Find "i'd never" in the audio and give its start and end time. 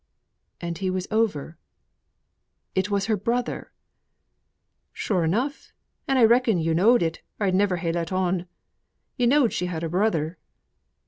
7.45-7.77